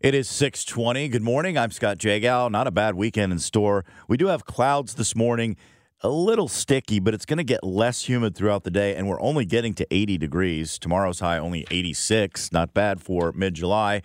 It 0.00 0.14
is 0.14 0.30
620. 0.30 1.10
Good 1.10 1.22
morning. 1.22 1.58
I'm 1.58 1.70
Scott 1.70 1.98
Jagow. 1.98 2.50
Not 2.50 2.66
a 2.66 2.70
bad 2.70 2.94
weekend 2.94 3.32
in 3.32 3.38
store. 3.38 3.84
We 4.08 4.16
do 4.16 4.28
have 4.28 4.46
clouds 4.46 4.94
this 4.94 5.14
morning, 5.14 5.58
a 6.00 6.08
little 6.08 6.48
sticky, 6.48 7.00
but 7.00 7.12
it's 7.12 7.26
going 7.26 7.36
to 7.36 7.44
get 7.44 7.62
less 7.62 8.08
humid 8.08 8.34
throughout 8.34 8.64
the 8.64 8.70
day, 8.70 8.96
and 8.96 9.06
we're 9.06 9.20
only 9.20 9.44
getting 9.44 9.74
to 9.74 9.86
80 9.90 10.16
degrees. 10.16 10.78
Tomorrow's 10.78 11.20
high 11.20 11.36
only 11.36 11.66
86. 11.70 12.50
Not 12.50 12.72
bad 12.72 13.02
for 13.02 13.32
mid 13.32 13.52
July. 13.52 14.00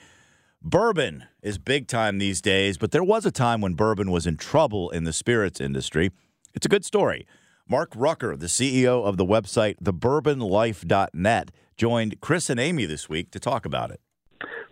Bourbon 0.62 1.28
is 1.42 1.58
big 1.58 1.88
time 1.88 2.18
these 2.18 2.42
days, 2.42 2.78
but 2.78 2.92
there 2.92 3.02
was 3.02 3.26
a 3.26 3.32
time 3.32 3.62
when 3.62 3.76
bourbon 3.76 4.12
was 4.12 4.28
in 4.28 4.36
trouble 4.36 4.90
in 4.90 5.06
the 5.06 5.14
spirits 5.14 5.62
industry. 5.62 6.12
It's 6.54 6.66
a 6.66 6.70
good 6.70 6.84
story. 6.84 7.26
Mark 7.70 7.94
Rucker, 7.96 8.36
the 8.36 8.48
CEO 8.48 9.06
of 9.06 9.16
the 9.16 9.26
website 9.26 9.78
thebourbonlife.net, 9.82 11.52
joined 11.78 12.20
Chris 12.20 12.50
and 12.50 12.60
Amy 12.60 12.84
this 12.84 13.08
week 13.08 13.32
to 13.32 13.40
talk 13.40 13.66
about 13.66 13.92
it. 13.92 14.02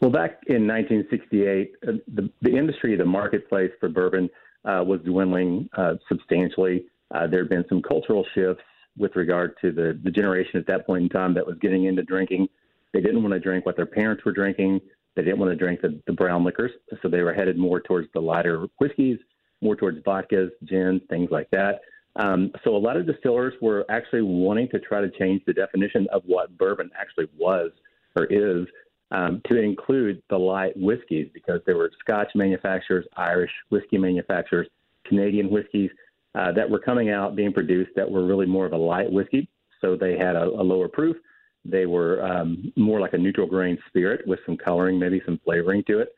Well, 0.04 0.12
back 0.12 0.42
in 0.48 0.68
1968, 0.68 1.76
uh, 1.88 1.92
the, 2.14 2.30
the 2.42 2.58
industry, 2.58 2.98
the 2.98 3.06
marketplace 3.06 3.72
for 3.80 3.88
bourbon 3.88 4.30
uh, 4.66 4.84
was 4.86 5.00
dwindling 5.06 5.70
uh, 5.78 5.94
substantially. 6.10 6.88
Uh, 7.16 7.26
there 7.26 7.40
had 7.40 7.48
been 7.48 7.64
some 7.70 7.82
cultural 7.82 8.26
shifts 8.36 8.62
with 8.98 9.16
regard 9.16 9.56
to 9.62 9.72
the, 9.72 9.98
the 10.04 10.12
generation 10.12 10.60
at 10.60 10.68
that 10.68 10.86
point 10.86 11.04
in 11.04 11.10
time 11.10 11.34
that 11.36 11.48
was 11.48 11.56
getting 11.62 11.86
into 11.86 12.04
drinking. 12.04 12.50
They 12.92 13.00
didn't 13.00 13.24
want 13.24 13.32
to 13.32 13.40
drink 13.40 13.66
what 13.66 13.78
their 13.78 13.86
parents 13.86 14.26
were 14.26 14.34
drinking. 14.34 14.82
They 15.16 15.22
didn't 15.22 15.40
want 15.40 15.52
to 15.52 15.56
drink 15.56 15.80
the, 15.80 15.98
the 16.06 16.12
brown 16.12 16.44
liquors, 16.44 16.72
so 17.02 17.08
they 17.08 17.22
were 17.22 17.34
headed 17.34 17.58
more 17.58 17.80
towards 17.80 18.10
the 18.14 18.20
lighter 18.20 18.68
whiskeys, 18.82 19.20
more 19.62 19.78
towards 19.78 20.00
vodkas, 20.00 20.50
gins, 20.66 21.02
things 21.10 21.30
like 21.32 21.50
that. 21.52 21.80
Um, 22.18 22.52
so 22.66 22.76
a 22.76 22.78
lot 22.78 22.98
of 22.98 23.08
distillers 23.08 23.54
were 23.62 23.86
actually 23.88 24.24
wanting 24.24 24.68
to 24.72 24.82
try 24.82 25.00
to 25.00 25.10
change 25.12 25.44
the 25.48 25.54
definition 25.54 26.08
of 26.12 26.24
what 26.26 26.58
bourbon 26.58 26.92
actually 27.00 27.30
was 27.38 27.72
or 28.18 28.26
is 28.26 28.68
um, 29.14 29.42
to 29.48 29.62
include 29.62 30.22
the 30.30 30.38
light 30.38 30.74
whiskeys 30.76 31.30
because 31.34 31.62
there 31.66 31.78
were 31.78 31.92
Scotch 32.00 32.30
manufacturers, 32.36 33.06
Irish 33.16 33.52
whiskey 33.70 33.98
manufacturers, 33.98 34.68
Canadian 35.06 35.50
whiskeys 35.50 35.92
uh, 36.36 36.52
that 36.54 36.70
were 36.70 36.80
coming 36.80 37.12
out 37.12 37.36
being 37.36 37.54
produced 37.54 37.92
that 37.96 38.10
were 38.10 38.26
really 38.26 38.48
more 38.48 38.66
of 38.66 38.74
a 38.74 38.78
light 38.78 39.12
whiskey. 39.12 39.48
So 39.82 39.96
they 39.96 40.18
had 40.18 40.36
a, 40.36 40.46
a 40.46 40.64
lower 40.64 40.88
proof. 40.88 41.16
They 41.64 41.86
were 41.86 42.26
um, 42.26 42.74
more 42.76 43.00
like 43.00 43.14
a 43.14 43.18
neutral 43.18 43.48
grain 43.48 43.78
spirit 43.88 44.28
with 44.28 44.40
some 44.46 44.58
coloring, 44.58 45.00
maybe 45.00 45.22
some 45.26 45.40
flavoring 45.46 45.84
to 45.88 46.00
it. 46.00 46.16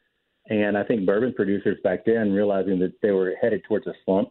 And 0.49 0.77
I 0.77 0.83
think 0.83 1.05
bourbon 1.05 1.33
producers 1.33 1.77
back 1.83 2.05
then, 2.05 2.31
realizing 2.31 2.80
that 2.80 2.93
they 3.02 3.11
were 3.11 3.33
headed 3.41 3.63
towards 3.67 3.87
a 3.87 3.93
slump, 4.05 4.30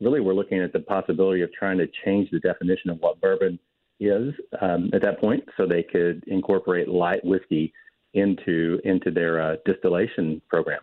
really 0.00 0.20
were 0.20 0.34
looking 0.34 0.60
at 0.60 0.72
the 0.72 0.80
possibility 0.80 1.42
of 1.42 1.52
trying 1.52 1.78
to 1.78 1.88
change 2.04 2.30
the 2.30 2.40
definition 2.40 2.90
of 2.90 2.98
what 3.00 3.20
bourbon 3.20 3.58
is 3.98 4.32
um, 4.60 4.90
at 4.92 5.02
that 5.02 5.20
point, 5.20 5.44
so 5.56 5.66
they 5.66 5.82
could 5.82 6.22
incorporate 6.28 6.88
light 6.88 7.24
whiskey 7.24 7.72
into 8.16 8.80
into 8.84 9.10
their 9.10 9.40
uh, 9.40 9.56
distillation 9.64 10.40
program. 10.48 10.80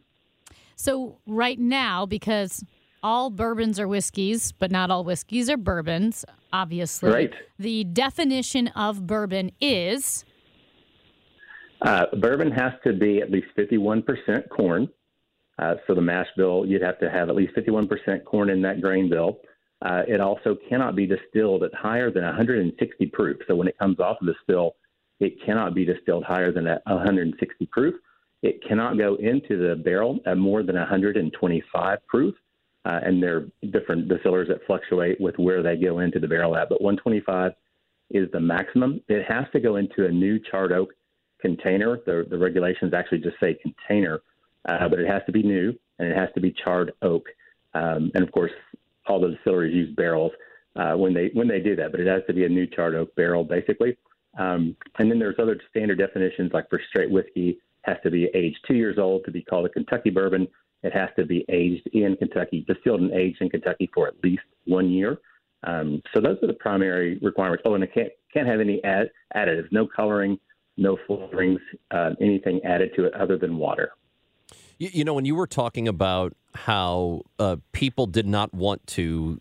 So 0.75 1.17
right 1.27 1.59
now, 1.59 2.05
because 2.05 2.63
all 3.01 3.29
bourbons 3.29 3.79
are 3.79 3.87
whiskeys, 3.87 4.51
but 4.53 4.71
not 4.71 4.89
all 4.89 5.03
whiskeys 5.03 5.49
are 5.49 5.57
bourbons, 5.57 6.23
obviously. 6.51 7.11
Right. 7.11 7.33
The 7.59 7.83
definition 7.83 8.69
of 8.69 9.05
bourbon 9.05 9.51
is 9.59 10.25
uh, 11.83 12.05
bourbon 12.17 12.49
has 12.51 12.71
to 12.85 12.93
be 12.93 13.21
at 13.21 13.29
least 13.29 13.47
51% 13.57 14.49
corn. 14.49 14.87
Uh, 15.59 15.75
so 15.85 15.93
the 15.93 16.01
mash 16.01 16.27
bill, 16.37 16.65
you'd 16.65 16.81
have 16.81 16.97
to 16.99 17.09
have 17.09 17.29
at 17.29 17.35
least 17.35 17.53
51% 17.55 18.23
corn 18.23 18.49
in 18.49 18.61
that 18.61 18.81
grain 18.81 19.09
bill. 19.09 19.39
Uh, 19.83 20.01
it 20.07 20.21
also 20.21 20.57
cannot 20.69 20.95
be 20.95 21.05
distilled 21.05 21.63
at 21.63 21.73
higher 21.73 22.09
than 22.09 22.23
160 22.23 23.05
proof. 23.07 23.37
So 23.47 23.55
when 23.55 23.67
it 23.67 23.77
comes 23.77 23.99
off 23.99 24.17
of 24.21 24.27
the 24.27 24.33
still, 24.41 24.75
it 25.19 25.41
cannot 25.45 25.73
be 25.73 25.85
distilled 25.85 26.23
higher 26.23 26.51
than 26.51 26.65
160 26.65 27.65
proof. 27.67 27.95
It 28.41 28.61
cannot 28.67 28.97
go 28.97 29.15
into 29.15 29.57
the 29.57 29.75
barrel 29.75 30.19
at 30.25 30.37
more 30.37 30.63
than 30.63 30.75
125 30.75 32.07
proof. 32.07 32.35
Uh, 32.85 32.99
and 33.03 33.23
there 33.23 33.37
are 33.37 33.47
different 33.71 34.09
distillers 34.09 34.49
that 34.49 34.59
fluctuate 34.67 35.19
with 35.21 35.37
where 35.37 35.63
they 35.63 35.77
go 35.77 35.99
into 35.99 36.19
the 36.19 36.27
barrel 36.27 36.57
at, 36.57 36.67
but 36.67 36.81
125 36.81 37.53
is 38.11 38.29
the 38.31 38.39
maximum. 38.39 38.99
It 39.07 39.23
has 39.25 39.45
to 39.53 39.61
go 39.61 39.77
into 39.77 40.05
a 40.05 40.11
new 40.11 40.37
charred 40.51 40.73
oak 40.73 40.89
container. 41.39 41.99
The, 42.05 42.25
the 42.29 42.37
regulations 42.37 42.93
actually 42.93 43.19
just 43.19 43.39
say 43.39 43.57
container, 43.61 44.21
uh, 44.67 44.89
but 44.89 44.99
it 44.99 45.07
has 45.07 45.21
to 45.27 45.31
be 45.31 45.43
new 45.43 45.73
and 45.99 46.09
it 46.09 46.17
has 46.17 46.29
to 46.35 46.41
be 46.41 46.53
charred 46.63 46.91
oak. 47.01 47.25
Um, 47.73 48.11
and 48.15 48.23
of 48.23 48.31
course, 48.33 48.51
all 49.07 49.21
the 49.21 49.29
distilleries 49.29 49.73
use 49.73 49.95
barrels 49.95 50.31
uh, 50.75 50.93
when 50.93 51.13
they 51.13 51.29
when 51.33 51.47
they 51.47 51.59
do 51.59 51.75
that, 51.75 51.91
but 51.91 51.99
it 51.99 52.07
has 52.07 52.23
to 52.27 52.33
be 52.33 52.45
a 52.45 52.49
new 52.49 52.67
charred 52.67 52.95
oak 52.95 53.15
barrel, 53.15 53.43
basically. 53.43 53.97
Um, 54.37 54.75
and 54.97 55.09
then 55.11 55.19
there's 55.19 55.35
other 55.39 55.59
standard 55.69 55.97
definitions, 55.97 56.51
like 56.53 56.69
for 56.69 56.81
straight 56.89 57.11
whiskey, 57.11 57.59
has 57.83 57.97
to 58.03 58.11
be 58.11 58.29
aged 58.33 58.57
two 58.67 58.75
years 58.75 58.97
old 58.97 59.23
to 59.25 59.31
be 59.31 59.43
called 59.43 59.65
a 59.65 59.69
Kentucky 59.69 60.09
bourbon. 60.09 60.47
It 60.83 60.93
has 60.93 61.09
to 61.17 61.25
be 61.25 61.45
aged 61.49 61.87
in 61.93 62.15
Kentucky, 62.17 62.65
distilled 62.67 63.01
and 63.01 63.11
aged 63.11 63.41
in 63.41 63.49
Kentucky 63.49 63.89
for 63.93 64.07
at 64.07 64.15
least 64.23 64.43
one 64.65 64.89
year. 64.89 65.19
Um, 65.65 66.01
so 66.13 66.19
those 66.19 66.37
are 66.43 66.47
the 66.47 66.53
primary 66.53 67.19
requirements. 67.21 67.63
Oh, 67.65 67.75
and 67.75 67.83
it 67.83 67.93
can't 67.93 68.09
can't 68.33 68.47
have 68.47 68.59
any 68.59 68.83
add, 68.83 69.09
additives, 69.35 69.71
no 69.71 69.87
coloring, 69.87 70.37
no 70.77 70.97
flavorings, 71.07 71.59
uh, 71.91 72.11
anything 72.19 72.59
added 72.65 72.91
to 72.95 73.05
it 73.05 73.13
other 73.13 73.37
than 73.37 73.57
water. 73.57 73.91
You, 74.77 74.89
you 74.91 75.03
know, 75.05 75.13
when 75.13 75.25
you 75.25 75.35
were 75.35 75.47
talking 75.47 75.87
about 75.87 76.33
how 76.55 77.21
uh, 77.39 77.57
people 77.71 78.07
did 78.07 78.27
not 78.27 78.53
want 78.53 78.85
to 78.87 79.39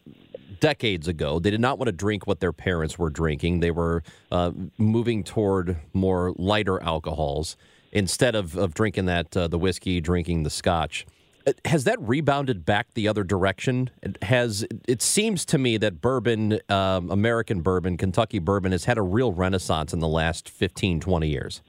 decades 0.63 1.09
ago. 1.09 1.41
They 1.41 1.51
did 1.51 1.61
not 1.61 1.79
want 1.79 1.89
to 1.89 1.93
drink 1.93 2.27
what 2.27 2.39
their 2.39 2.53
parents 2.53 2.97
were 2.97 3.11
drinking. 3.11 3.61
They 3.61 3.73
were 3.73 4.05
uh, 4.31 4.53
moving 4.79 5.25
toward 5.25 5.77
more 5.93 6.33
lighter 6.37 6.81
alcohols 6.81 7.57
instead 7.91 8.37
of, 8.37 8.57
of 8.57 8.73
drinking 8.73 9.07
that 9.07 9.37
uh, 9.37 9.49
the 9.49 9.59
whiskey, 9.59 10.01
drinking 10.01 10.45
the 10.45 10.51
scotch. 10.51 11.05
Uh, 11.45 11.53
has 11.65 11.83
that 11.85 12.01
rebounded 12.01 12.65
back 12.65 12.95
the 12.95 13.09
other 13.09 13.25
direction? 13.25 13.91
It 14.05 14.23
has 14.23 14.65
it 14.87 15.03
seems 15.03 15.45
to 15.47 15.59
me 15.59 15.79
that 15.79 16.01
bourbon, 16.01 16.61
um, 16.69 17.11
American 17.11 17.61
bourbon, 17.61 17.97
Kentucky 17.97 18.39
bourbon, 18.39 18.71
has 18.71 18.85
had 18.85 18.99
a 18.99 19.03
real 19.03 19.33
renaissance 19.33 19.93
in 19.93 19.99
the 19.99 20.09
last 20.09 20.49
15, 20.49 21.01
20 21.01 21.29
years. 21.29 21.61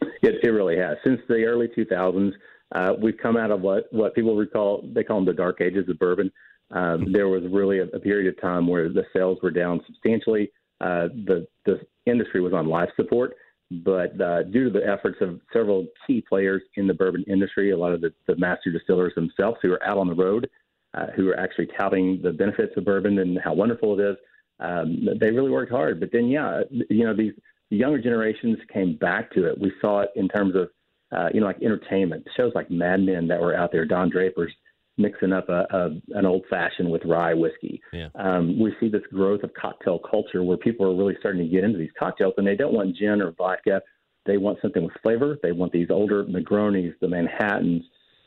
It, 0.00 0.36
it 0.42 0.48
really 0.48 0.78
has. 0.78 0.96
Since 1.04 1.20
the 1.28 1.44
early 1.44 1.68
2000s, 1.68 2.32
uh, 2.74 2.94
we've 2.98 3.18
come 3.22 3.36
out 3.36 3.50
of 3.50 3.60
what, 3.60 3.92
what 3.92 4.14
people 4.14 4.34
recall, 4.36 4.82
they 4.94 5.04
call 5.04 5.18
them 5.18 5.26
the 5.26 5.34
dark 5.34 5.60
ages 5.60 5.86
of 5.90 5.98
bourbon. 5.98 6.32
Um, 6.70 7.12
there 7.12 7.28
was 7.28 7.42
really 7.50 7.78
a, 7.78 7.84
a, 7.84 8.00
period 8.00 8.32
of 8.32 8.40
time 8.40 8.66
where 8.66 8.88
the 8.88 9.04
sales 9.12 9.38
were 9.42 9.52
down 9.52 9.80
substantially. 9.86 10.50
Uh, 10.80 11.08
the, 11.26 11.46
the 11.64 11.80
industry 12.06 12.40
was 12.40 12.52
on 12.52 12.66
life 12.66 12.88
support, 12.96 13.36
but 13.70 14.20
uh, 14.20 14.42
due 14.44 14.64
to 14.64 14.70
the 14.70 14.86
efforts 14.86 15.18
of 15.20 15.40
several 15.52 15.86
key 16.06 16.24
players 16.28 16.62
in 16.74 16.86
the 16.86 16.94
bourbon 16.94 17.24
industry, 17.28 17.70
a 17.70 17.76
lot 17.76 17.92
of 17.92 18.00
the, 18.00 18.12
the 18.26 18.36
master 18.36 18.72
distillers 18.72 19.14
themselves 19.14 19.58
who 19.62 19.72
are 19.72 19.82
out 19.84 19.96
on 19.96 20.08
the 20.08 20.14
road, 20.14 20.50
uh, 20.94 21.06
who 21.14 21.28
are 21.28 21.38
actually 21.38 21.68
touting 21.78 22.20
the 22.22 22.32
benefits 22.32 22.72
of 22.76 22.84
bourbon 22.84 23.18
and 23.20 23.38
how 23.42 23.54
wonderful 23.54 23.98
it 23.98 24.02
is, 24.02 24.16
um, 24.60 25.08
they 25.20 25.30
really 25.30 25.50
worked 25.50 25.70
hard. 25.70 26.00
But 26.00 26.10
then, 26.12 26.28
yeah, 26.28 26.62
you 26.70 27.04
know, 27.04 27.14
these 27.14 27.34
younger 27.70 28.00
generations 28.00 28.58
came 28.72 28.96
back 28.96 29.30
to 29.32 29.46
it. 29.46 29.60
We 29.60 29.72
saw 29.80 30.00
it 30.00 30.10
in 30.16 30.28
terms 30.28 30.54
of, 30.56 30.68
uh, 31.16 31.28
you 31.32 31.40
know, 31.40 31.46
like 31.46 31.62
entertainment 31.62 32.26
shows 32.36 32.52
like 32.54 32.70
Mad 32.70 33.00
Men 33.00 33.28
that 33.28 33.40
were 33.40 33.56
out 33.56 33.72
there, 33.72 33.84
Don 33.84 34.10
Draper's 34.10 34.52
mixing 34.98 35.32
up 35.32 35.48
a, 35.48 35.66
a 35.70 36.18
an 36.18 36.26
old 36.26 36.44
fashioned 36.48 36.90
with 36.90 37.02
rye 37.04 37.34
whiskey. 37.34 37.80
Yeah. 37.92 38.08
Um, 38.14 38.58
we 38.58 38.74
see 38.80 38.88
this 38.88 39.02
growth 39.12 39.42
of 39.42 39.52
cocktail 39.54 39.98
culture 39.98 40.42
where 40.42 40.56
people 40.56 40.86
are 40.86 40.96
really 40.96 41.16
starting 41.20 41.42
to 41.42 41.48
get 41.48 41.64
into 41.64 41.78
these 41.78 41.90
cocktails 41.98 42.34
and 42.38 42.46
they 42.46 42.56
don't 42.56 42.72
want 42.72 42.96
gin 42.96 43.20
or 43.20 43.32
vodka. 43.32 43.82
They 44.24 44.38
want 44.38 44.58
something 44.60 44.82
with 44.82 44.94
flavor. 45.02 45.38
They 45.42 45.52
want 45.52 45.72
these 45.72 45.88
older 45.90 46.24
Negronis, 46.24 46.94
the 47.00 47.08
Manhattans, 47.08 47.82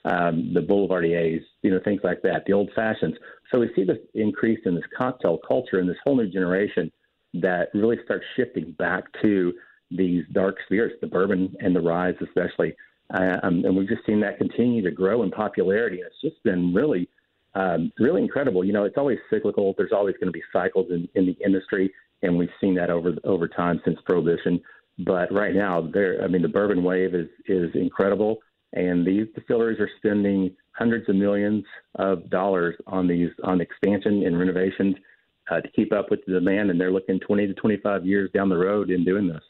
um, 0.06 0.51
the 0.54 0.62
Boulevardiers, 0.62 1.42
you 1.62 1.71
know, 1.71 1.80
things 1.83 2.01
like 2.04 2.21
that, 2.21 2.44
the 2.45 2.54
old 2.54 2.69
fashions. 2.75 3.15
So 3.51 3.60
we 3.60 3.69
see 3.75 3.83
this 3.83 3.98
increase 4.13 4.60
in 4.65 4.75
this 4.75 4.86
cocktail 4.98 5.39
culture 5.45 5.80
and 5.80 5.89
this 5.89 5.98
whole 6.04 6.15
new 6.15 6.30
generation 6.30 6.92
that 7.33 7.69
really 7.74 7.98
starts 8.06 8.25
shifting 8.36 8.72
back 8.77 9.04
to 9.22 9.54
these 9.92 10.24
dark 10.31 10.56
spirits, 10.65 10.95
the 11.01 11.07
bourbon 11.07 11.54
and 11.60 11.75
the 11.75 11.81
rye, 11.81 12.13
especially. 12.22 12.75
Um, 13.11 13.65
and 13.65 13.75
we've 13.75 13.88
just 13.88 14.06
seen 14.06 14.19
that 14.21 14.38
continue 14.38 14.83
to 14.83 14.91
grow 14.91 15.23
in 15.23 15.31
popularity. 15.31 15.97
And 15.97 16.07
it's 16.07 16.21
just 16.21 16.44
been 16.44 16.73
really, 16.73 17.09
um, 17.56 17.91
really 17.97 18.21
incredible. 18.21 18.63
You 18.63 18.73
know, 18.73 18.83
it's 18.83 18.97
always 18.97 19.17
cyclical. 19.29 19.73
There's 19.77 19.91
always 19.91 20.15
going 20.15 20.27
to 20.27 20.31
be 20.31 20.44
cycles 20.53 20.88
in, 20.91 21.07
in 21.15 21.25
the 21.25 21.38
industry, 21.44 21.91
and 22.21 22.38
we've 22.38 22.50
seen 22.61 22.75
that 22.75 22.89
over 22.89 23.13
over 23.23 23.47
time 23.47 23.81
since 23.83 23.97
Prohibition. 24.06 24.61
But 25.00 25.31
right 25.31 25.56
now, 25.56 25.89
there, 25.91 26.21
I 26.23 26.27
mean, 26.27 26.41
the 26.41 26.50
bourbon 26.50 26.83
wave 26.83 27.15
is 27.15 27.29
is 27.47 27.71
incredible. 27.73 28.39
and 28.73 29.06
these 29.06 29.25
distilleries 29.35 29.79
are 29.79 29.89
spending 29.97 30.55
hundreds 30.73 31.09
of 31.09 31.15
millions 31.15 31.65
of 31.95 32.29
dollars 32.29 32.75
on 32.88 33.07
these 33.07 33.29
on 33.44 33.62
expansion 33.62 34.23
and 34.25 34.38
renovations 34.38 34.95
uh, 35.50 35.59
to 35.62 35.69
keep 35.71 35.91
up 35.91 36.12
with 36.12 36.19
the 36.25 36.33
demand, 36.33 36.69
and 36.69 36.79
they're 36.79 36.91
looking 36.91 37.19
20 37.19 37.47
to 37.47 37.53
25 37.55 38.05
years 38.05 38.29
down 38.33 38.50
the 38.50 38.57
road 38.57 38.89
in 38.91 39.03
doing 39.03 39.27
this. 39.27 39.41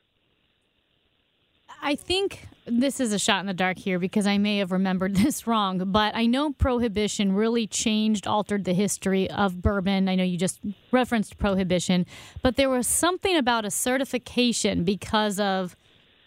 I 1.82 1.96
think 1.96 2.48
this 2.66 3.00
is 3.00 3.14
a 3.14 3.20
shot 3.20 3.40
in 3.40 3.46
the 3.48 3.54
dark 3.54 3.78
here 3.78 4.00
because 4.00 4.28
I 4.28 4.38
may 4.38 4.58
have 4.58 4.72
remembered 4.72 5.16
this 5.18 5.48
wrong, 5.48 5.92
but 5.92 6.16
I 6.16 6.26
know 6.26 6.52
prohibition 6.54 7.34
really 7.34 7.68
changed, 7.68 8.28
altered 8.28 8.66
the 8.66 8.74
history 8.74 9.30
of 9.30 9.62
bourbon. 9.62 10.08
I 10.08 10.16
know 10.16 10.24
you 10.24 10.38
just 10.38 10.60
referenced 10.92 11.38
prohibition, 11.38 12.06
but 12.42 12.56
there 12.56 12.70
was 12.70 12.88
something 12.88 13.36
about 13.36 13.66
a 13.66 13.72
certification 13.72 14.84
because 14.84 15.40
of 15.40 15.76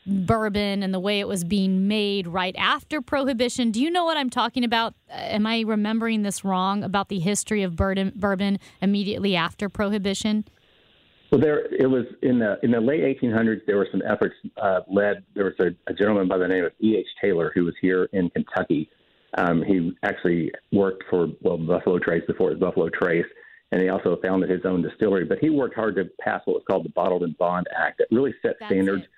bourbon 0.04 0.82
and 0.82 0.93
the 0.93 0.99
way 0.99 1.20
it 1.20 1.28
was 1.28 1.44
being 1.44 1.87
made 1.87 2.26
right 2.26 2.56
after 2.58 3.00
prohibition. 3.00 3.70
Do 3.70 3.81
you 3.81 3.90
know 3.90 4.04
what 4.04 4.16
I'm 4.16 4.31
talking 4.31 4.64
about? 4.64 4.94
Uh, 5.08 5.14
am 5.14 5.46
I 5.46 5.60
remembering 5.60 6.22
this 6.22 6.44
wrong 6.44 6.82
about 6.82 7.08
the 7.08 7.20
history 7.20 7.62
of 7.62 7.76
bourbon, 7.76 8.12
bourbon 8.16 8.58
immediately 8.81 9.37
after 9.37 9.69
prohibition? 9.69 10.44
Well, 11.32 11.40
there 11.40 11.64
it 11.75 11.87
was 11.87 12.05
in 12.20 12.38
the 12.38 12.58
in 12.62 12.70
the 12.70 12.81
late 12.81 13.19
1800s. 13.19 13.62
There 13.67 13.79
were 13.79 13.88
some 13.90 14.02
efforts 14.06 14.34
uh, 14.61 14.81
led. 14.87 15.25
There 15.34 15.46
was 15.46 15.55
a, 15.61 15.90
a 15.90 15.94
gentleman 15.94 16.29
by 16.29 16.37
the 16.37 16.46
name 16.46 16.62
of 16.62 16.73
E. 16.79 16.94
H. 16.99 17.06
Taylor 17.23 17.50
who 17.55 17.64
was 17.64 17.75
here 17.81 18.11
in 18.12 18.29
Kentucky. 18.29 18.90
Um, 19.38 19.62
he 19.62 19.96
actually 20.02 20.52
worked 20.73 21.05
for 21.08 21.29
well 21.40 21.56
Buffalo 21.56 21.99
Trace 21.99 22.23
before 22.26 22.50
it 22.50 22.58
was 22.58 22.61
Buffalo 22.61 22.90
Trace, 22.90 23.25
and 23.73 23.81
he 23.81 23.88
also 23.88 24.19
founded 24.23 24.50
his 24.50 24.67
own 24.67 24.82
distillery. 24.82 25.25
But 25.25 25.38
he 25.38 25.49
worked 25.49 25.75
hard 25.75 25.96
to 25.96 26.05
pass 26.20 26.43
what 26.44 26.52
was 26.52 26.64
called 26.69 26.84
the 26.84 26.90
Bottled 26.90 27.23
in 27.23 27.32
Bond 27.38 27.67
Act 27.75 27.96
that 27.99 28.08
really 28.14 28.35
set 28.43 28.56
That's 28.61 28.70
standards 28.70 29.05
it. 29.05 29.08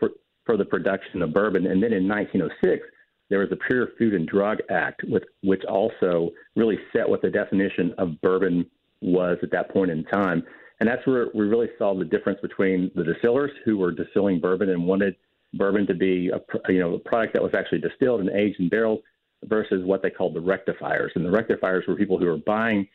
for 0.00 0.10
for 0.44 0.56
the 0.56 0.64
production 0.64 1.22
of 1.22 1.32
bourbon. 1.32 1.66
And 1.66 1.80
then 1.80 1.92
in 1.92 2.08
1906, 2.08 2.84
there 3.28 3.38
was 3.38 3.48
the 3.48 3.58
Pure 3.68 3.90
Food 3.96 4.14
and 4.14 4.26
Drug 4.26 4.58
Act, 4.70 5.04
with, 5.04 5.22
which 5.44 5.62
also 5.66 6.32
really 6.56 6.80
set 6.92 7.08
what 7.08 7.22
the 7.22 7.30
definition 7.30 7.94
of 7.96 8.20
bourbon 8.22 8.66
was 9.00 9.38
at 9.44 9.52
that 9.52 9.70
point 9.70 9.92
in 9.92 10.02
time. 10.06 10.42
And 10.80 10.88
that's 10.88 11.06
where 11.06 11.28
we 11.34 11.44
really 11.46 11.68
saw 11.78 11.94
the 11.94 12.04
difference 12.04 12.40
between 12.40 12.90
the 12.94 13.04
distillers 13.04 13.50
who 13.64 13.76
were 13.76 13.92
distilling 13.92 14.40
bourbon 14.40 14.70
and 14.70 14.86
wanted 14.86 15.14
bourbon 15.54 15.86
to 15.86 15.94
be 15.94 16.30
a 16.30 16.72
you 16.72 16.78
know 16.78 16.94
a 16.94 16.98
product 16.98 17.34
that 17.34 17.42
was 17.42 17.52
actually 17.54 17.80
distilled 17.80 18.20
and 18.20 18.30
aged 18.30 18.60
in 18.60 18.68
barrels 18.68 19.00
versus 19.44 19.84
what 19.84 20.02
they 20.02 20.10
called 20.10 20.34
the 20.34 20.40
rectifiers. 20.40 21.12
And 21.14 21.24
the 21.24 21.30
rectifiers 21.30 21.84
were 21.86 21.96
people 21.96 22.18
who 22.18 22.26
were 22.26 22.38
buying 22.38 22.86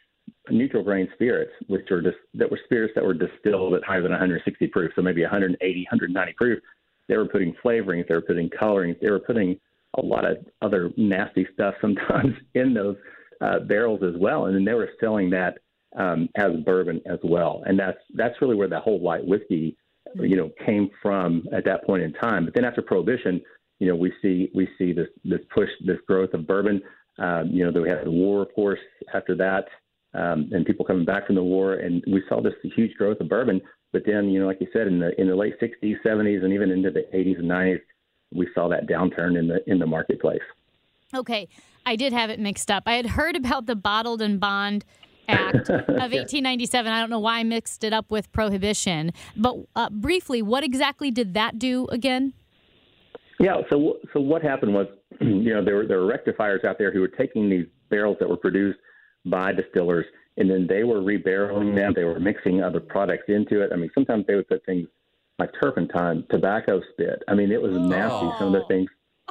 neutral 0.50 0.84
grain 0.84 1.08
spirits, 1.14 1.52
which 1.68 1.90
are 1.92 2.02
just 2.02 2.18
that 2.34 2.50
were 2.50 2.60
spirits 2.66 2.94
that 2.96 3.04
were 3.04 3.14
distilled 3.14 3.74
at 3.76 3.84
higher 3.84 4.02
than 4.02 4.12
160 4.12 4.68
proof, 4.68 4.92
so 4.96 5.02
maybe 5.02 5.22
180, 5.22 5.81
190 5.81 6.34
proof. 6.34 6.60
They 7.08 7.18
were 7.18 7.28
putting 7.28 7.56
flavorings, 7.64 8.08
they 8.08 8.16
were 8.16 8.22
putting 8.22 8.50
colorings, 8.50 8.98
they 9.02 9.12
were 9.12 9.20
putting 9.20 9.60
a 9.98 10.02
lot 10.02 10.26
of 10.26 10.38
other 10.62 10.92
nasty 10.98 11.48
stuff 11.54 11.76
sometimes 11.81 12.34
in 12.56 12.74
those 12.74 12.98
uh, 13.42 13.60
barrels 13.60 14.02
as 14.04 14.20
well, 14.20 14.46
and 14.46 14.56
then 14.56 14.66
they 14.66 14.74
were 14.74 14.90
selling 15.00 15.30
that 15.31 15.60
um, 15.97 16.30
as 16.36 16.51
bourbon 16.65 17.01
as 17.06 17.19
well. 17.24 17.63
And 17.65 17.80
that's 17.80 17.97
that's 18.15 18.36
really 18.42 18.56
where 18.56 18.68
that 18.68 18.83
whole 18.83 19.01
light 19.01 19.25
whiskey, 19.25 19.77
you 20.15 20.36
know, 20.36 20.51
came 20.65 20.89
from 21.01 21.45
at 21.56 21.65
that 21.65 21.86
point 21.86 22.03
in 22.03 22.13
time. 22.13 22.45
But 22.45 22.53
then 22.53 22.65
after 22.65 22.81
Prohibition, 22.81 23.42
you 23.80 23.88
know, 23.88 23.95
we 23.95 24.13
see 24.21 24.51
we 24.53 24.68
see 24.77 24.94
this 24.94 25.07
this 25.24 25.42
push, 25.53 25.69
this 25.86 25.97
growth 26.07 26.33
of 26.33 26.47
bourbon. 26.47 26.81
Um, 27.18 27.50
you 27.51 27.63
know, 27.65 27.71
then 27.71 27.81
we 27.81 27.89
had 27.89 28.03
the 28.03 28.12
war, 28.12 28.42
of 28.42 28.53
course, 28.53 28.80
after 29.13 29.36
that, 29.38 29.65
um, 30.13 30.50
and 30.51 30.65
people 30.65 30.86
coming 30.86 31.06
back 31.06 31.25
from 31.25 31.36
the 31.36 31.44
war, 31.44 31.75
and 31.75 32.03
we 32.07 32.21
saw 32.27 32.42
this 32.42 32.53
huge 32.75 32.94
growth 32.97 33.19
of 33.21 33.30
bourbon. 33.30 33.62
But 33.94 34.03
then, 34.06 34.30
you 34.30 34.42
know, 34.42 34.47
like 34.47 34.59
you 34.59 34.68
said, 34.74 34.88
in 34.88 35.00
the 35.00 35.19
in 35.19 35.27
the 35.27 35.36
late 35.36 35.53
'60s, 35.62 35.95
'70s, 36.06 36.44
and 36.44 36.53
even 36.53 36.71
into 36.71 36.92
the 36.92 37.06
'80s 37.13 37.39
and 37.39 37.50
'90s, 37.50 37.80
we 38.33 38.47
saw 38.53 38.68
that 38.69 38.88
downturn 38.88 39.39
in 39.39 39.47
the 39.47 39.59
in 39.69 39.80
the 39.80 39.86
marketplace. 39.86 40.42
Okay, 41.13 41.47
I 41.86 41.95
did 41.95 42.12
have 42.12 42.30
it 42.30 42.39
mixed 42.39 42.69
up. 42.69 42.83
I 42.86 42.95
had 42.95 43.06
heard 43.06 43.36
about 43.36 43.68
the 43.68 43.75
Bottled 43.75 44.21
in 44.21 44.38
Bond 44.38 44.83
Act 45.27 45.69
of 45.69 45.88
1897. 45.88 46.92
I 46.92 47.00
don't 47.00 47.10
know 47.10 47.19
why 47.19 47.39
I 47.39 47.44
mixed 47.44 47.83
it 47.83 47.94
up 47.94 48.10
with 48.10 48.31
prohibition. 48.31 49.12
But 49.36 49.56
uh, 49.75 49.89
briefly, 49.89 50.42
what 50.42 50.63
exactly 50.63 51.12
did 51.12 51.33
that 51.33 51.60
do 51.60 51.88
again? 51.88 52.33
Yeah. 53.39 53.62
So 53.69 53.98
so 54.13 54.19
what 54.19 54.42
happened 54.42 54.74
was, 54.74 54.88
you 55.22 55.54
know, 55.54 55.63
there 55.63 55.75
were 55.75 55.88
there 55.88 56.00
were 56.00 56.07
rectifiers 56.07 56.63
out 56.63 56.77
there 56.77 56.92
who 56.92 57.01
were 57.01 57.07
taking 57.07 57.50
these 57.50 57.66
barrels 57.89 58.18
that 58.19 58.30
were 58.30 58.38
produced 58.38 58.80
by 59.25 59.51
distillers, 59.51 60.06
and 60.38 60.50
then 60.50 60.68
they 60.68 60.83
were 60.83 61.01
rebarreling 61.01 61.75
them. 61.75 61.94
They 61.95 62.04
were 62.04 62.19
mixing 62.19 62.62
other 62.63 62.80
products 62.80 63.25
into 63.28 63.62
it. 63.62 63.71
I 63.74 63.75
mean, 63.75 63.89
sometimes 63.94 64.25
they 64.28 64.36
would 64.36 64.48
put 64.48 64.66
things 64.66 64.88
like 65.39 65.51
turpentine, 65.62 66.25
tobacco 66.30 66.81
spit. 66.94 67.21
I 67.28 67.33
mean, 67.33 67.51
it 67.51 67.62
was 67.62 67.74
nasty. 67.74 68.30
Some 68.39 68.54
of 68.54 68.62
the 68.62 68.66
things. 68.68 68.89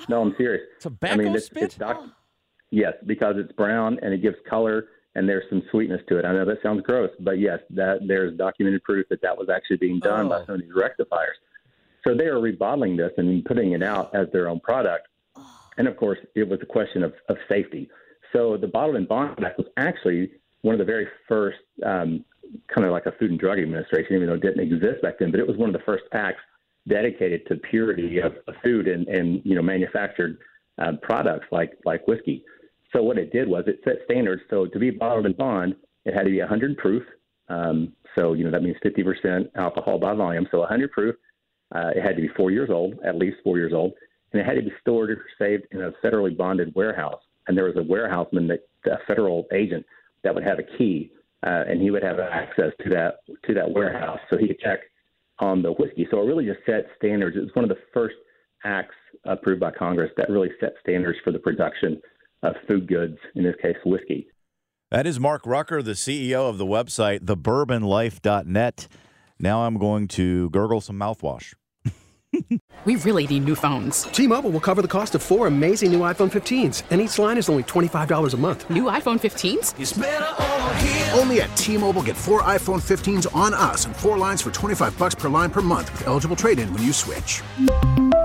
No, 0.09 0.23
I'm 0.23 0.35
serious. 0.37 0.63
Tobacco 0.81 1.15
I 1.15 1.17
mean, 1.17 1.35
it's, 1.35 1.47
spit? 1.47 1.63
It's 1.63 1.77
doc- 1.77 2.05
yes, 2.71 2.95
because 3.07 3.37
it's 3.39 3.53
brown 3.53 3.99
and 4.03 4.13
it 4.13 4.21
gives 4.21 4.37
color 4.49 4.89
and 5.15 5.29
there's 5.29 5.45
some 5.49 5.63
sweetness 5.71 6.03
to 6.09 6.19
it. 6.19 6.25
I 6.25 6.33
know 6.33 6.45
that 6.45 6.63
sounds 6.63 6.83
gross, 6.83 7.11
but 7.21 7.39
yes, 7.39 7.61
that 7.71 8.01
there's 8.07 8.37
documented 8.37 8.83
proof 8.83 9.07
that 9.11 9.23
that 9.23 9.37
was 9.37 9.49
actually 9.49 9.77
being 9.77 10.01
done 10.01 10.29
by 10.29 10.41
Oh. 10.41 10.45
some 10.47 10.55
of 10.57 10.61
these 10.63 10.75
rectifiers. 10.75 11.37
So 12.07 12.15
they 12.15 12.27
are 12.27 12.37
rebottling 12.37 12.97
this 12.97 13.13
and 13.17 13.45
putting 13.45 13.73
it 13.73 13.83
out 13.83 14.15
as 14.15 14.27
their 14.33 14.49
own 14.49 14.61
product. 14.61 15.09
And 15.79 15.89
of 15.89 15.97
course, 15.97 16.19
it 16.35 16.49
was 16.49 16.61
a 16.63 16.67
question 16.67 17.03
of, 17.03 17.15
of 17.29 17.37
safety. 17.49 17.89
So 18.33 18.57
the 18.57 18.67
Bottled 18.69 18.97
in 18.97 19.07
Bond 19.07 19.43
Act 19.45 19.59
was 19.59 19.67
actually 19.77 20.33
one 20.63 20.75
of 20.75 20.79
the 20.79 20.85
very 20.85 21.07
first, 21.29 21.59
um, 21.85 22.25
kind 22.69 22.87
of 22.87 22.93
like 22.93 23.07
a 23.07 23.13
Food 23.13 23.31
and 23.31 23.41
Drug 23.41 23.59
Administration, 23.59 24.17
even 24.17 24.29
though 24.29 24.35
it 24.35 24.43
didn't 24.43 24.61
exist 24.61 25.03
back 25.03 25.19
then, 25.19 25.31
but 25.31 25.41
it 25.41 25.47
was 25.47 25.57
one 25.57 25.69
of 25.69 25.73
the 25.73 25.85
first 25.85 26.05
acts 26.13 26.43
dedicated 26.89 27.47
to 27.47 27.57
purity 27.57 28.19
of, 28.19 28.35
of 28.47 28.55
food 28.63 28.87
and, 28.89 29.09
and 29.09 29.41
you 29.45 29.55
know 29.55 29.63
manufactured 29.63 30.39
uh, 30.79 30.93
products 31.03 31.47
like 31.51 31.73
like 31.85 32.07
whiskey. 32.07 32.45
So 32.95 33.03
what 33.03 33.19
it 33.19 33.33
did 33.33 33.49
was 33.49 33.65
it 33.67 33.81
set 33.85 33.97
standards. 34.05 34.43
So 34.49 34.67
to 34.67 34.79
be 34.79 34.91
bottled 34.91 35.27
in 35.27 35.33
bond, 35.33 35.75
it 36.05 36.15
had 36.15 36.25
to 36.25 36.31
be 36.31 36.39
100 36.39 36.79
proof. 36.79 37.03
Um, 37.49 37.93
so 38.15 38.33
you 38.33 38.45
know 38.45 38.51
that 38.51 38.63
means 38.63 38.77
50% 38.85 39.49
alcohol 39.57 39.99
by 39.99 40.15
volume. 40.15 40.47
So 40.51 40.61
100 40.61 40.93
proof. 40.93 41.17
Uh, 41.75 41.91
it 41.97 42.03
had 42.03 42.15
to 42.17 42.23
be 42.23 42.29
four 42.37 42.51
years 42.51 42.71
old, 42.71 42.95
at 43.05 43.17
least 43.17 43.39
four 43.43 43.59
years 43.59 43.73
old, 43.73 43.95
and 44.33 44.41
it 44.41 44.47
had 44.47 44.55
to 44.55 44.63
be 44.63 44.73
stored 44.81 45.11
or 45.11 45.25
saved 45.39 45.65
in 45.73 45.83
a 45.83 45.91
federally 46.05 46.37
bonded 46.37 46.73
warehouse. 46.75 47.21
And 47.49 47.57
there 47.57 47.65
was 47.65 47.77
a 47.77 47.83
warehouseman, 47.83 48.47
that 48.49 48.61
a 48.87 48.99
federal 49.07 49.47
agent, 49.53 49.85
that 50.23 50.35
would 50.35 50.45
have 50.45 50.59
a 50.59 50.79
key, 50.79 51.11
uh, 51.45 51.65
and 51.67 51.83
he 51.83 51.91
would 51.91 52.03
have 52.03 52.19
access 52.21 52.73
to 52.83 52.91
that 52.91 53.17
to 53.47 53.55
that 53.55 53.71
warehouse, 53.71 54.21
so 54.31 54.39
he 54.39 54.47
could 54.47 54.61
check 54.61 54.81
on 55.41 55.63
the 55.63 55.73
whiskey. 55.73 56.07
So 56.11 56.23
it 56.23 56.27
really 56.27 56.47
just 56.47 56.61
set 56.65 56.87
standards. 56.97 57.37
It 57.37 57.41
was 57.41 57.55
one 57.55 57.65
of 57.65 57.69
the 57.69 57.83
first 57.93 58.15
acts 58.65 58.95
approved 59.25 59.61
by 59.61 59.73
Congress 59.73 60.11
that 60.17 60.31
really 60.31 60.51
set 60.61 60.75
standards 60.81 61.19
for 61.25 61.33
the 61.33 61.39
production 61.39 62.01
of 62.45 62.55
food 62.69 62.87
goods, 62.87 63.19
in 63.35 63.45
this 63.45 63.57
case, 63.63 63.77
whiskey. 63.85 64.27
That 64.91 65.07
is 65.07 65.19
Mark 65.19 65.47
Rucker, 65.47 65.83
the 65.83 65.93
CEO 65.93 66.49
of 66.49 66.59
the 66.59 66.67
website, 66.67 67.21
thebourbonlife.net. 67.21 68.89
Now 69.41 69.63
I'm 69.63 69.79
going 69.79 70.09
to 70.09 70.51
gurgle 70.51 70.81
some 70.81 70.99
mouthwash. 70.99 71.55
We 72.85 72.97
really 72.97 73.27
need 73.27 73.45
new 73.45 73.55
phones. 73.55 74.03
T-Mobile 74.03 74.51
will 74.51 74.61
cover 74.61 74.83
the 74.83 74.89
cost 74.89 75.15
of 75.15 75.23
four 75.23 75.47
amazing 75.47 75.91
new 75.91 76.01
iPhone 76.01 76.31
15s, 76.31 76.83
and 76.91 77.01
each 77.01 77.19
line 77.19 77.39
is 77.39 77.49
only 77.49 77.63
$25 77.63 78.35
a 78.35 78.37
month. 78.37 78.69
New 78.69 78.85
iPhone 78.85 79.19
15s? 79.19 79.73
Only 81.19 81.41
at 81.41 81.57
T-Mobile 81.57 82.03
get 82.03 82.15
four 82.15 82.43
iPhone 82.43 82.83
15s 82.83 83.35
on 83.35 83.55
us 83.55 83.87
and 83.87 83.97
four 83.97 84.19
lines 84.19 84.43
for 84.43 84.51
25 84.51 84.99
bucks 84.99 85.15
per 85.15 85.31
line 85.31 85.51
per 85.51 85.63
month 85.63 85.91
with 85.93 86.07
eligible 86.07 86.37
trade-in 86.37 86.71
when 86.75 86.83
you 86.83 86.93
switch. 86.93 87.41